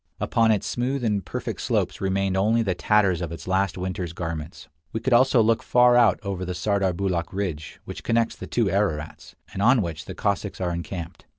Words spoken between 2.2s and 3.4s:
only the tatters of